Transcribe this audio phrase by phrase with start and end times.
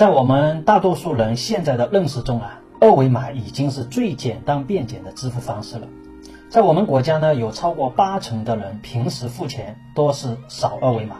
[0.00, 5.86] 在我们大多数人现在的认识中啊，二维码已经是最简单便捷的支付方式了。
[6.48, 11.16] 在我们国家呢，有超过八成的人平时付钱都是扫二维码。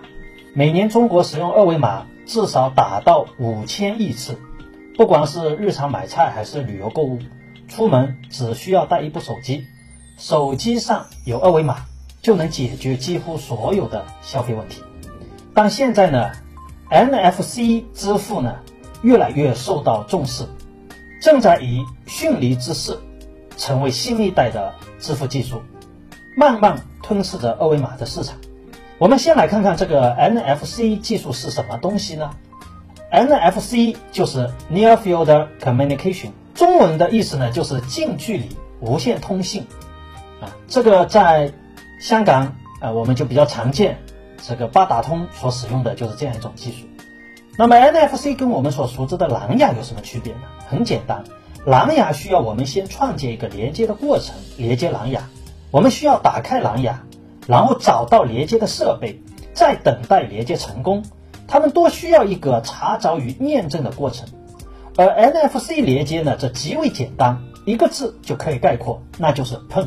[0.54, 4.38] 每年中国使用二维码至少达到五千亿次。
[4.96, 7.18] 不管是日常买菜还是旅游购物，
[7.68, 9.66] 出门只需要带一部手机，
[10.16, 11.84] 手机上有二维码
[12.22, 14.82] 就能解决几乎所有的消费问题。
[15.52, 16.30] 但现在呢
[16.88, 18.56] ，NFC 支付呢？
[19.02, 20.44] 越来越受到重视，
[21.20, 22.98] 正在以迅雷之势
[23.56, 25.62] 成为新一代的支付技术，
[26.36, 28.36] 慢慢吞噬着二维码的市场。
[28.98, 32.30] 我们先来看看这个 NFC 技术是什么东西呢
[33.10, 39.66] ？NFC 就是 Near Field Communication，中文的意思呢就是近距离无线通信。
[40.40, 41.52] 啊，这个在
[41.98, 43.98] 香港啊，我们就比较常见，
[44.42, 46.86] 这个八达通所使用的就是这样一种技术。
[47.60, 50.40] 那么 NFC 跟我们所熟知的蓝牙有什么区别呢？
[50.66, 51.24] 很简单，
[51.66, 55.28] 蓝牙需要我们先创建一个连接的过程，连接蓝牙。
[55.70, 57.02] 我们需要打开蓝牙，
[57.46, 59.20] 然后找到连接的设备，
[59.52, 61.04] 再等待连接成功。
[61.46, 64.26] 它们都需要一个查找与验证的过程。
[64.96, 69.86] 而 NFC 连接呢，则极为简单，一个字就可以概括，那就是碰。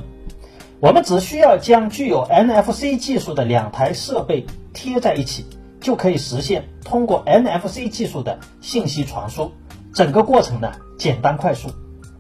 [0.80, 4.46] 我们只需要将具有 NFC 技术的两台设备
[4.76, 5.48] 贴在一起。
[5.84, 9.52] 就可以实现通过 NFC 技术的信息传输，
[9.94, 11.70] 整个过程呢简单快速。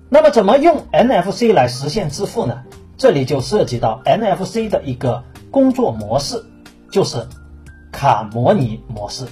[0.09, 2.61] 那么怎么用 NFC 来实现支付呢？
[2.97, 6.43] 这里就涉及到 NFC 的一个工作模式，
[6.91, 7.25] 就是
[7.91, 9.25] 卡模拟模式。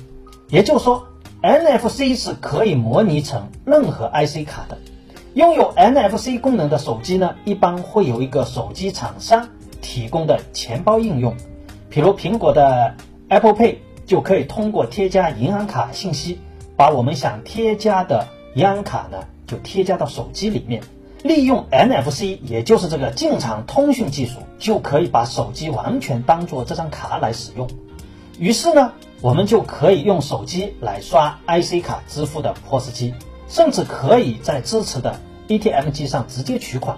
[0.47, 1.05] 也就是说
[1.43, 4.77] ，NFC 是可以模拟成任何 IC 卡的。
[5.33, 9.47] 拥有 NFC 功能的手机呢，一般会有一个手机厂商
[9.81, 11.35] 提供的钱包应用，
[11.89, 12.95] 比如苹果的
[13.27, 13.75] Apple Pay。
[14.05, 16.39] 就可以通过添加银行卡信息，
[16.75, 20.81] 把我们想添加的银行卡呢，就添加到手机里面。
[21.23, 27.67] 利用 NFC，也就是这个近场通讯技术，就可以把手机完全当做这张卡来使用。
[28.39, 33.13] 于是呢，我们就可以用手机来刷 IC 卡支付的 POS 机，
[33.47, 36.97] 甚至可以在支持的 ATM 机上直接取款。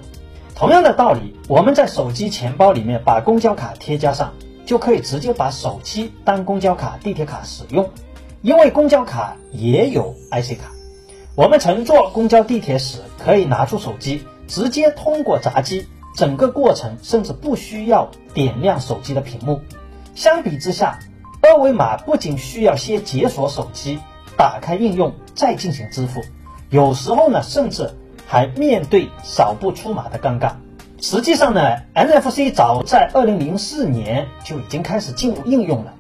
[0.56, 4.31] 同样的道理，我们在手机钱包里面把公交卡添加上。
[4.66, 7.90] 就可以直接把手机当公交卡、地铁卡使用，
[8.41, 10.72] 因为公交卡也有 IC 卡。
[11.35, 19.62] 我们乘坐公交、地铁时，可以拿出手机，直接通过闸机，整个过程甚至不需要点亮手机的屏幕。
[20.16, 21.00] 相比之下，
[21.41, 24.00] 二维码不仅需要先解锁手机、
[24.38, 26.22] 打开应用再进行支付，
[26.69, 27.90] 有时候呢，甚至
[28.28, 30.53] 还面对扫不出码的尴尬。
[31.03, 35.95] 实际上呢，NFC 早在二零零四年就已经开始进入应用了，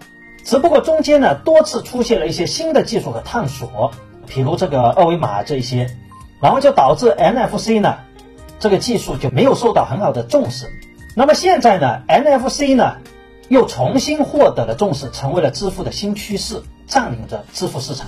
[0.45, 3.91] 只不过中间呢多次出现了一些新的技术和探索，
[4.27, 5.89] 比如这个二维码这一些，
[6.39, 7.97] 然后就导致 NFC 呢
[8.61, 10.67] 这个技术就没有受到很好的重视。
[11.17, 12.95] 那么现在呢，NFC 呢
[13.49, 18.07] 又重新获得了重视，成为了支付的新趋势，占领着支付市场，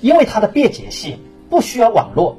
[0.00, 1.18] 因为它的便捷性
[1.50, 2.38] 不需要网络。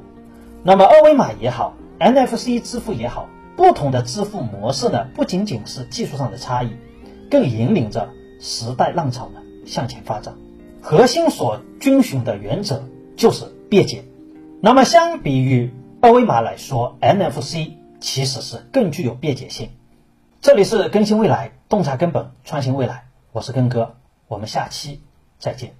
[0.63, 3.27] 那么二维码也好，NFC 支付也好。
[3.59, 6.77] 不同的支付模式呢，不仅仅是技术上的差异，
[7.29, 8.09] 更引领着
[8.39, 10.33] 时代浪潮呢向前发展。
[10.81, 12.85] 核心所遵循的原则
[13.17, 14.05] 就是便捷。
[14.61, 19.71] 那么，相比于二维码来说，NFC 其实是更具有便捷性。
[20.39, 23.97] 这里是更新未来，洞察根本，创新未来，我是根哥，
[24.29, 25.01] 我们下期
[25.37, 25.78] 再见。